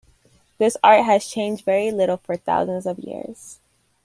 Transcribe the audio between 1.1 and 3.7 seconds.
changed very little for thousands of years.